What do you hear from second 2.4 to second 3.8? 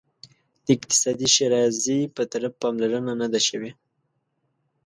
پاملرنه نه ده شوې.